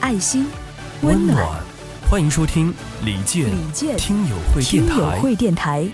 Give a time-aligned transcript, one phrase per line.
[0.00, 0.46] 爱心，
[1.02, 1.60] 温暖。
[2.08, 5.20] 欢迎收听李健李健听友会听友电台。
[5.20, 5.86] 会电台。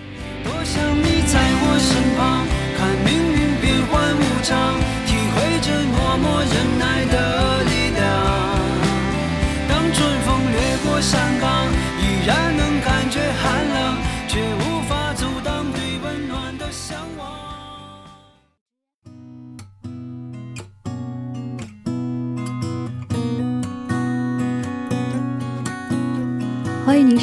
[0.44, 2.46] 多想你在我身旁，
[2.78, 7.04] 看命运变幻无常，体会着默默忍耐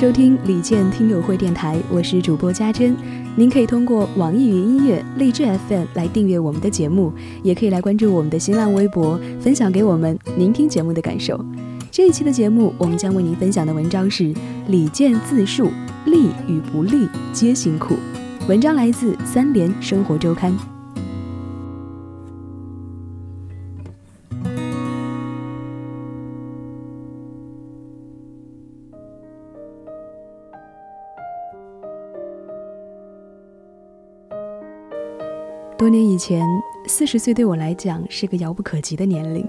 [0.04, 2.94] 收听李健听友会电台，我是主播家珍。
[3.38, 11.40] 您可以通过网易云音乐、荔枝 FM 来订阅我们的节目，也可以来关注我们的新浪微博，分享给我们您听节目的感受。
[11.90, 14.34] 这一期的节目，我们将为您分享的文章是
[14.68, 15.72] 李健自述：
[16.08, 17.96] 利与不利皆辛苦。
[18.50, 20.73] 文章来自三联生活周刊。
[35.84, 36.48] 多年以前，
[36.88, 39.42] 四十岁对我来讲是个遥不可及的年龄。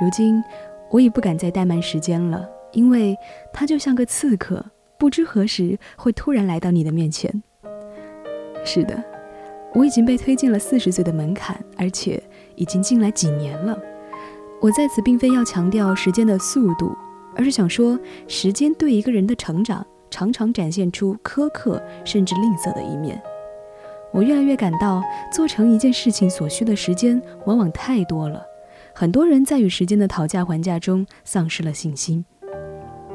[0.00, 0.42] 如今，
[0.90, 3.14] 我已不敢再怠慢时间了，因为
[3.52, 4.64] 它就像个刺客，
[4.98, 7.42] 不知何时会突然来到你的面前。
[8.64, 9.04] 是的，
[9.74, 12.22] 我已经被推进了四十岁的门槛，而且
[12.54, 13.78] 已经进来几年了。
[14.62, 16.96] 我在此并非要强调时间的速度，
[17.34, 23.22] 而是想说，时间对一个人的成长，常常展现出苛刻甚至吝啬的一面。
[24.12, 25.02] 我越来越感到，
[25.32, 28.42] 做成一件事情所需的时间往往太多了。
[28.94, 32.24] 很多人在与时间的讨价还价中丧失了信心。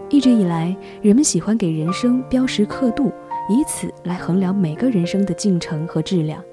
[0.09, 3.11] 一直以来，人们喜欢给人生标识刻度，
[3.49, 6.43] 以此来衡量每个人生的进程和质量。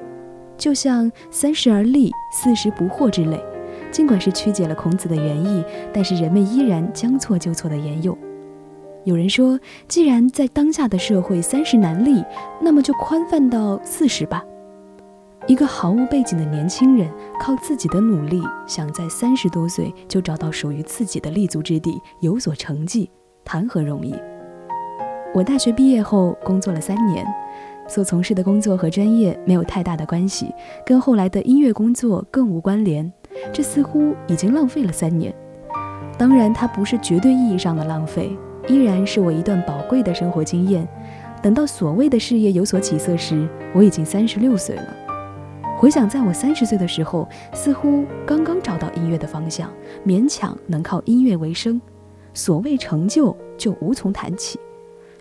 [0.57, 3.39] 就像“三十而立，四十不惑”之类，
[3.91, 5.63] 尽管是曲解了孔子的原意，
[5.93, 8.17] 但是人们依然将错就错的沿用。
[9.09, 9.59] 有人说，
[9.89, 12.23] 既然在当下的社会三十难立，
[12.61, 14.45] 那么就宽泛到四十吧。
[15.47, 17.11] 一个毫无背景的年轻人，
[17.41, 23.11] 靠自己的努力，想在三十多岁就找到属于自己的立足之地，有所成绩，
[23.47, 24.15] 谈何容易？
[25.35, 27.27] 我大学毕业后工作了三年，
[27.89, 30.53] 所从事的工作和专业没有太大的关系，
[30.85, 33.11] 跟后来的音乐工作更无关联。
[33.55, 35.35] 这似乎已经浪费了三年。
[36.19, 38.37] 当然，它不是绝对意义上的浪费。
[38.69, 40.87] 依然是我一段宝贵的生活经验。
[41.43, 44.97] 等到所谓的事业有所起色时，我已经三十六岁了。
[45.79, 49.73] 回想在我三十岁的时候，似乎刚刚找到音乐的方向，
[50.05, 51.81] 勉强能靠音乐为生。
[52.35, 54.59] 所谓成就，就无从谈起。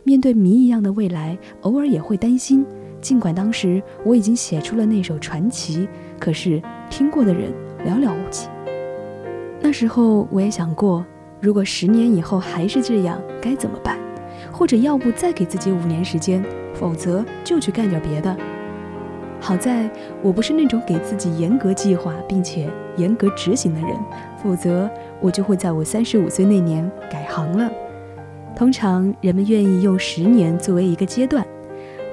[0.04, 2.66] 面对谜一样的未来，偶尔也会担心。
[3.00, 5.88] 尽管当时我已经写出了那首传奇，
[6.20, 6.60] 可是
[6.90, 7.52] 听过的人
[7.86, 8.48] 寥寥无几。
[9.62, 11.06] 那时候我也想过。
[11.40, 13.98] 如果十年以后还是这样，该怎么办？
[14.52, 16.44] 或者要不再给自己五年时间，
[16.74, 18.36] 否则就去干点别的。
[19.40, 19.88] 好在
[20.24, 23.90] 我不是那种给自己严格计划并且严格执行的人，
[24.42, 24.90] 否则
[25.22, 27.70] 我就会在我三十五岁那年改行了。
[28.56, 31.46] 通常人们愿意用十年作为一个阶段，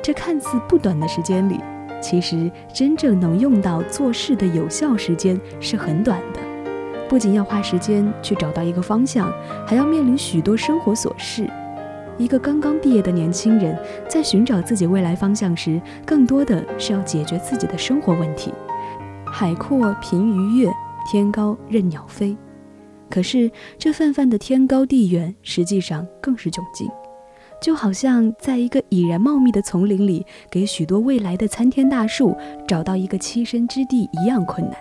[0.02, 1.58] 这看似不短的时间里，
[1.98, 6.40] 其实真正能用到做事的有效时间是很短的。
[7.08, 9.32] 不仅要花时间去找到一个方向，
[9.66, 11.48] 还要面临许多生活琐事。
[12.16, 13.76] 一个刚刚毕业的年轻人
[14.08, 18.52] 在寻找自己未来方向时，更多的是要解决自己的生活问题。
[19.26, 20.70] 海阔凭鱼跃，
[21.10, 22.36] 天高任鸟飞。
[23.10, 26.88] 可是这泛泛的天高地远，实际上更是窘境。
[27.60, 32.36] 就好像在一个已然茂密的丛林里，给许多未来的参天大树
[32.68, 34.76] 找到一个栖身之地一样困难。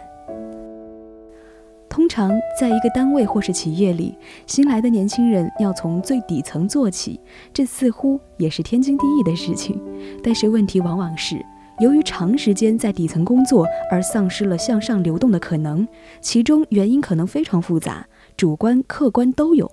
[2.13, 4.15] 常，在一个单位或是企业里，
[4.45, 7.19] 新来的年轻人要从最底层做起，
[7.51, 9.81] 这似乎也是天经地义的事情。
[10.23, 11.43] 但是问题往往是，
[11.79, 15.87] 由于长时间在底层工作而丧失了向上流动的可能，
[16.21, 18.05] 其中原因可能非常复杂，
[18.37, 19.67] 主观、客观都有。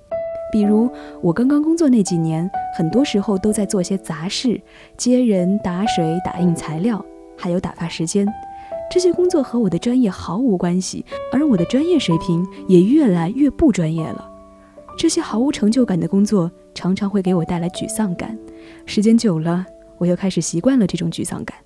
[0.51, 0.91] 比如
[1.21, 4.59] 我刚刚工作那几年，很多时候都在做些杂事，
[4.97, 7.05] 接人、打水、打印材料，
[7.37, 8.27] 还有打发时间。
[8.91, 14.29] 这些工作和我的专业毫无关系，而我的专业水平也越来越不专业了。
[14.99, 18.37] 这些毫无成就感的工作常常会给我带来沮丧感。
[18.85, 19.65] 时间久了，
[19.97, 21.57] 我又开始习惯了这种沮丧感。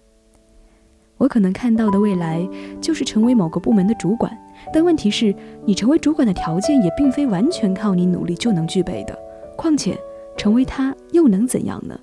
[1.16, 2.46] 我可能看到的未来
[2.78, 4.36] 就是成为某个部门的主管，
[4.70, 5.34] 但问题是，
[5.64, 9.18] 你成为主管的条件也并非完全靠你努力就能具备的。
[9.56, 9.98] 况且，
[10.36, 11.98] 成为他又能怎样呢？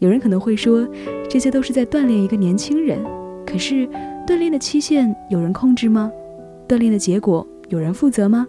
[0.00, 0.88] 有人可能会说，
[1.30, 3.00] 这些都是在锻炼一个年轻人。
[3.48, 3.88] 可是，
[4.26, 6.12] 锻炼的期限有人控制吗？
[6.68, 8.46] 锻炼的结果有人负责吗？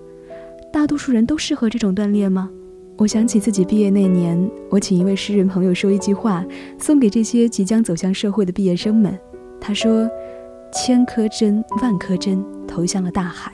[0.74, 2.50] 大多数人都适合这种锻炼吗？
[2.98, 4.38] 我想起自己毕业那年，
[4.70, 6.46] 我请一位诗人朋友说一句话，
[6.78, 9.18] 送给这些即将走向社会的毕业生们。
[9.62, 10.06] 他说
[10.74, 13.54] ：“千颗针，万颗针投向了大海。”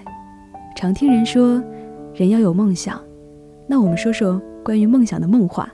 [0.76, 1.64] 常听人说，
[2.16, 3.00] 人要有梦想。
[3.68, 5.72] 那我们说说关于梦想的梦话。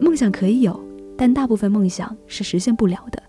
[0.00, 0.78] 梦想可以有，
[1.16, 3.22] 但大部分梦想是实现不了的。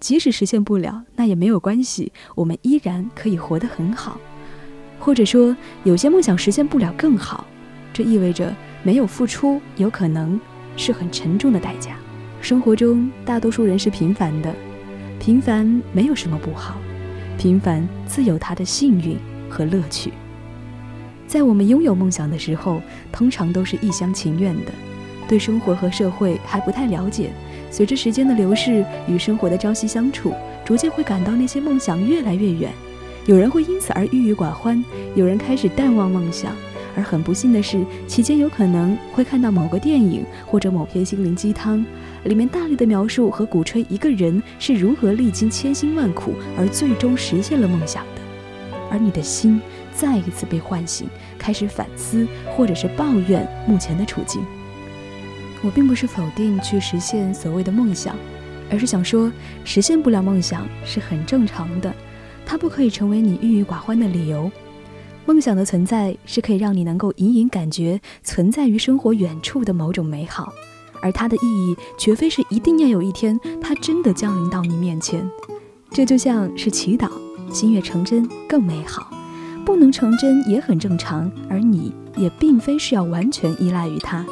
[0.00, 4.18] 即使实现不了，那也没有关系，我们依然可以活得很好。
[4.98, 5.54] 或者说，
[5.84, 7.46] 有些梦想实现不了更好，
[7.92, 10.40] 这意味着没有付出，有可能
[10.76, 11.96] 是很沉重的代价。
[12.40, 14.54] 生活中，大多数人是平凡的。
[15.18, 16.78] 平凡没有什么不好，
[17.38, 19.18] 平凡自有它的幸运
[19.50, 20.12] 和乐趣。
[21.26, 22.80] 在我们拥有梦想的时候，
[23.12, 24.72] 通常都是一厢情愿的，
[25.28, 27.30] 对生活和社会还不太了解。
[27.70, 30.34] 随着时间的流逝与生活的朝夕相处，
[30.64, 32.72] 逐渐会感到那些梦想越来越远。
[33.26, 34.82] 有人会因此而郁郁寡欢，
[35.14, 36.54] 有人开始淡忘梦想。
[36.96, 41.84] 而很不幸的是，期间有可能会看到某个电影或者某篇心灵鸡汤。
[42.24, 48.20] 里面大力的描述和鼓吹一个人是如何历经千辛万苦而最终实现了梦想的，
[48.90, 49.60] 而你的心
[49.94, 51.06] 再一次被唤醒，
[51.38, 52.26] 开始反思
[52.56, 54.42] 或者是抱怨目前的处境。
[55.62, 58.16] 我并不是否定去实现所谓的梦想，
[58.70, 59.30] 而是想说，
[59.64, 61.94] 实现不了梦想是很正常的，
[62.46, 64.50] 它不可以成为你郁郁寡欢的理由。
[65.26, 70.52] 梦想的存在是可以让你能够隐隐感觉存在于生活远处的某种美好。
[71.02, 75.26] 而它的意义绝非是一定要有一天它真的降临到你面前，
[75.90, 77.10] 这就像是祈祷，
[77.52, 79.10] 心愿成真更美好，
[79.64, 81.30] 不能成真也很正常。
[81.48, 84.26] 而你也并非是要完全依赖于它。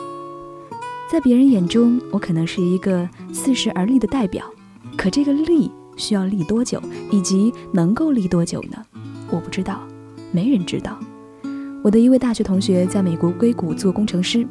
[1.11, 4.45] 在别人眼中，我可能是一个四十而立的代表，
[4.95, 6.79] 可这个立需要立多久，
[7.11, 8.77] 以及能够立多久呢？
[9.31, 9.81] 我不知道，
[10.33, 10.99] 没人知道。
[11.83, 14.47] 我的一位大学同学在美国硅谷做工程师。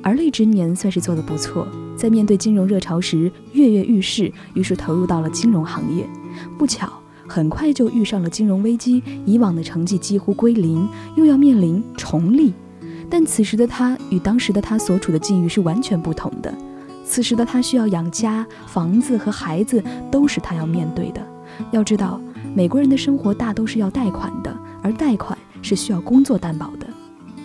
[0.00, 1.66] 而立之年算是做得不错，
[1.96, 6.08] 在面对金融热潮时跃跃欲试，于是投入到了金融行业。
[6.56, 6.88] 不巧，
[7.26, 12.52] 很快就遇上了金融危机，以往的成绩几乎归零，又要面临重立。
[13.08, 16.52] 但此时的他与当时的他所处的境遇是完全不同的。
[17.04, 21.20] 此时的他需要养家，房子和孩子都是他要面对的。
[21.70, 22.20] 要知道，
[22.54, 26.86] 美国人的生活大都是要贷款的，而贷款是需要工作担保的。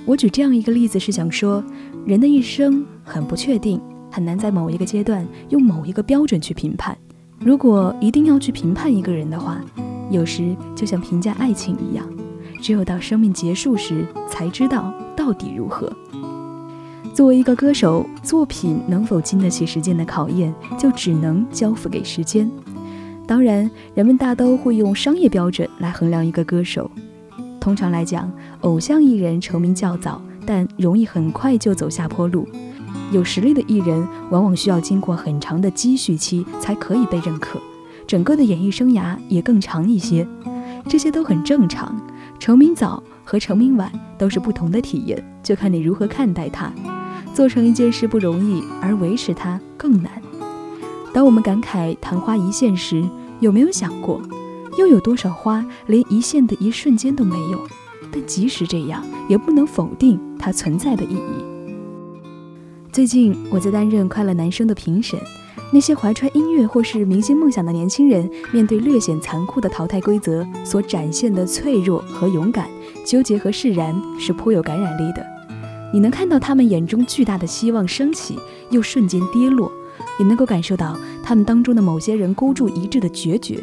[0.06, 1.64] 我举这样一个例子是想说。
[2.04, 3.80] 人的一生很不确定，
[4.10, 6.98] 很难在某一个阶段用某一个标准去评判。
[7.38, 9.62] 如果一定要去评判一个人的话，
[10.10, 12.04] 有时就像评价爱情一样，
[12.60, 15.88] 只有到生命结束时才知道到底如何。
[17.14, 22.50] 作为一个歌手，作品能否经得起时间的考验，就只能交付给时间。
[23.28, 26.90] 当然，人们大都会用商业标准来衡量一个歌手。
[27.60, 28.32] 通常来讲，
[28.62, 30.20] 偶像艺人成名较早。
[30.44, 32.48] 但容易很快就走下坡路。
[33.12, 37.60] 有实力的艺人往往需要经过很长的积蓄期才可以被认可，
[38.08, 40.28] 整个的演艺生涯也更长一些。
[40.90, 41.96] 这些都很正常。
[42.40, 46.70] 成名早和成名晚都是不同的体验，就看你如何看待它。
[47.34, 50.12] 做成一件事不容易，而维持它更难。
[51.14, 53.02] 当我们感慨昙花一现时，
[53.40, 54.22] 有没有想过，
[54.78, 57.66] 又有多少花连一现的一瞬间都没有？
[58.12, 62.12] 但即使这样，也不能否定它存在的意义。
[62.92, 65.18] 最近我在担任《快乐男声》的评审，
[65.72, 72.68] 那些怀揣音乐或是明星梦想的年轻人，面对略显残酷的淘汰规则所展现的脆弱和勇敢、
[73.06, 75.26] 纠结和释然，是颇有感染力的。
[75.94, 78.40] 你能看到他们眼中巨大的希望升起，
[78.70, 79.72] 又瞬间跌落，
[80.20, 83.62] 也能够感受到他们当中的某些人孤注一掷的决绝。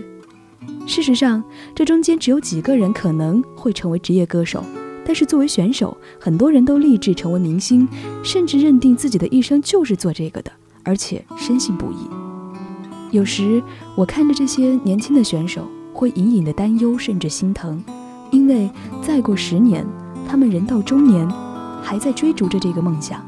[0.87, 1.43] 事实上，
[1.75, 4.63] 这中间只有几个人可能会成为职业歌手，
[5.05, 7.89] 但是作为选手，很多人都立志成为明星，
[8.23, 10.51] 甚至认定自己的一生就是做这个的，
[10.83, 11.97] 而且深信不疑。
[13.11, 13.63] 有时
[13.95, 17.83] 我看着这些年轻的选手，会隐隐的担忧，甚至心疼，
[18.31, 18.71] 因为
[19.03, 19.87] 再过十年，
[20.29, 21.29] 他们人到中年，
[21.83, 23.25] 还在追逐着这个梦想，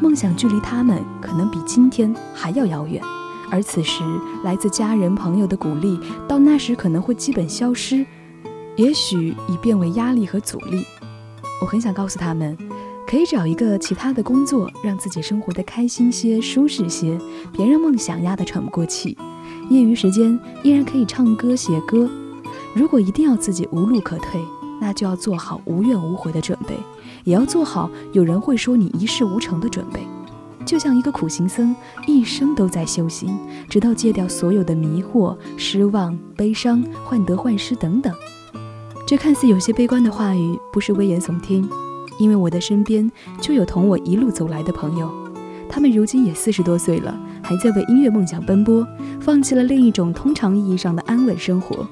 [0.00, 3.02] 梦想距离他们可能比今天还要遥远。
[3.50, 4.02] 而此时，
[4.42, 8.04] 来自家人朋友的鼓励，到那时可能会基本消失，
[8.76, 10.84] 也许已变为压力和阻力。
[11.60, 12.56] 我很想告诉他们，
[13.06, 17.16] 可以找一个其他的工作，让自己生活的开心些、舒适些，
[17.52, 19.16] 别让梦想压得喘不过气。
[19.70, 22.10] 业余时间依然可以唱歌、写歌。
[22.74, 24.40] 如果一定要自己无路可退，
[24.80, 26.76] 那就要做好无怨无悔的准备，
[27.22, 30.00] 也要做好有人会说你一事无成的准备。
[30.66, 31.76] 就像一个苦行僧，
[32.06, 33.38] 一生都在修行，
[33.68, 38.12] 直到戒掉所有的迷惑、失望、悲伤、患得患失等等。
[39.06, 41.68] 这看似有些悲观的话语，不是危言耸听，
[42.18, 45.10] 因为我的身边就有同我一路走来的朋友，
[45.68, 48.86] 他们如今也四十多岁了，还在为音乐梦想奔波，
[49.20, 51.86] 放弃了另一种通常意义上的安稳生活。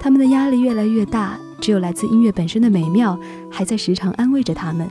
[0.00, 3.18] 他们的压力越来越大，只有来自音乐本身的美妙，
[3.50, 4.88] 还在时常安慰着他们。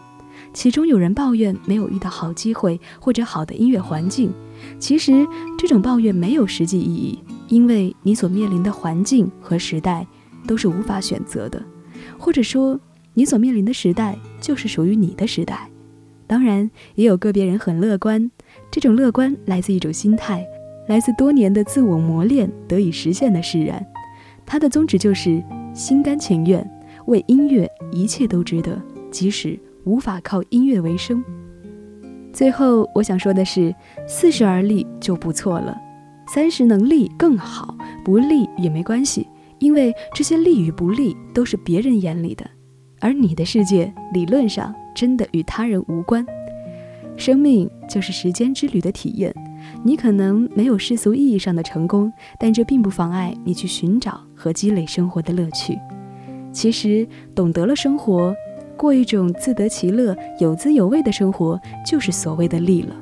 [0.53, 4.31] 其中有人抱怨没有遇到好机会或者好的音乐环境，
[4.79, 10.05] 其实这种抱怨没有实际意义，因为你所面临的环境和时代
[10.47, 11.61] 都是无法选择的，
[12.17, 12.79] 或者说
[13.13, 15.69] 你所面临的时代就是属于你的时代。
[16.25, 18.29] 当然，也有个别人很乐观，
[18.71, 20.45] 这种乐观来自一种心态，
[20.87, 23.85] 来自多年的自我磨练得以实现的释然。
[24.47, 25.43] 他的宗旨就是
[25.75, 26.67] 心甘情愿
[27.05, 29.59] 为音乐，一切都值得，即使。
[29.85, 31.23] 无法靠音乐为生。
[32.33, 33.73] 最后，我想说的是，
[34.05, 35.77] 四十而立就不错了，
[36.27, 39.25] 三十能立更好，不立也没关系，
[39.59, 42.45] 因为这些立与不立都是别人眼里的，
[42.99, 46.25] 而你的世界理论上真的与他人无关。
[47.15, 49.33] 生命就是时间之旅的体验，
[49.83, 55.77] 你可能没有世俗意义上的成功，但这并不妨碍你去寻找和积累生活的乐趣。
[56.51, 58.35] 其实，懂得了生活。
[58.75, 62.95] 过一种自得其乐、有滋有味的生活，就是所谓的利了。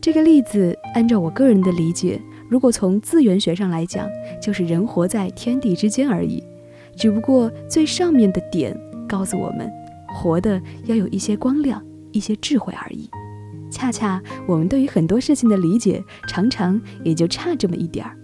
[0.00, 2.18] 这个例子，按照我个人的理解，
[2.48, 4.08] 如果从自源学上来讲，
[4.40, 6.42] 就是人活在天地之间而已。
[6.96, 8.74] 只不过最上面的点
[9.06, 9.70] 告诉我们，
[10.08, 13.10] 活的要有一些光亮、一些智慧而已。
[13.70, 18.16] 恰恰我们对于很多事情的理解，常常也就差这么一点儿。